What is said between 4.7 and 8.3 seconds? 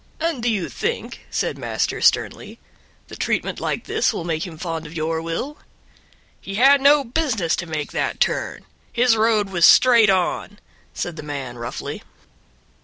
of your will?" "He had no business to make that